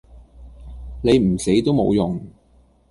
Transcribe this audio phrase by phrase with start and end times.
[1.03, 2.19] 你唔死都無用